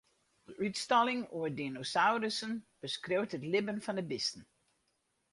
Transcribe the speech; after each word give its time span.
De 0.47 0.53
útstalling 0.65 1.21
oer 1.37 1.51
dinosaurussen 1.59 2.53
beskriuwt 2.83 3.35
it 3.37 3.47
libben 3.51 3.83
fan 3.85 3.97
de 3.99 4.05
bisten. 4.11 4.43